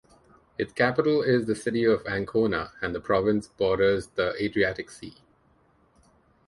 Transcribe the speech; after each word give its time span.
Its 0.57 0.73
capital 0.73 1.21
is 1.21 1.45
the 1.45 1.53
city 1.53 1.83
of 1.83 2.03
Ancona, 2.07 2.71
and 2.81 2.95
the 2.95 2.99
province 2.99 3.49
borders 3.49 4.07
the 4.07 4.33
Adriatic 4.43 4.89
Sea. 4.89 5.13